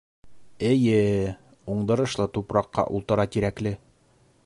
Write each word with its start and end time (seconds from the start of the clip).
Эйе-е... 0.69 1.35
уңдырышлы 1.73 2.29
тупраҡта 2.39 2.89
ултыра 2.97 3.31
Тирәкле. 3.37 3.77